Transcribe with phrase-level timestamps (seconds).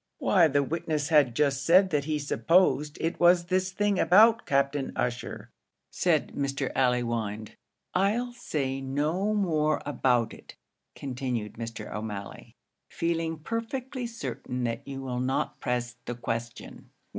[0.17, 4.91] "Why the witness had just said that he supposed it was this thing about Captain
[4.97, 5.51] Ussher,"
[5.91, 6.71] said Mr.
[6.75, 7.51] Allewinde.
[7.93, 10.55] "I'll say no more about it,"
[10.95, 11.93] continued Mr.
[11.93, 12.55] O'Malley,
[12.89, 16.89] "feeling perfectly certain that you will not press the question."